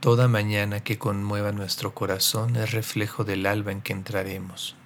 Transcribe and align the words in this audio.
Toda 0.00 0.28
mañana 0.28 0.78
que 0.80 0.96
conmueva 0.96 1.50
nuestro 1.50 1.92
corazón 1.92 2.54
es 2.54 2.70
reflejo 2.70 3.24
del 3.24 3.46
alba 3.46 3.72
en 3.72 3.82
que 3.82 3.92
entraremos. 3.92 4.76